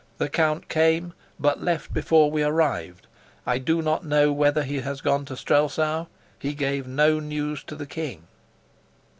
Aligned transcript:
The 0.17 0.29
count 0.29 0.67
came, 0.67 1.13
but 1.39 1.61
left 1.61 1.93
before 1.93 2.31
we 2.31 2.41
arrived. 2.43 3.05
I 3.45 3.59
do 3.59 3.83
not 3.83 4.03
know 4.03 4.31
whether 4.33 4.63
he 4.63 4.79
has 4.79 4.99
gone 4.99 5.25
to 5.25 5.37
Strelsau. 5.37 6.07
He 6.39 6.55
gave 6.55 6.87
no 6.87 7.19
news 7.19 7.63
to 7.65 7.75
the 7.75 7.85
king." 7.85 8.23